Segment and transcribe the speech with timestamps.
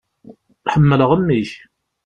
[0.73, 1.51] Ḥemmleɣ mmi-k.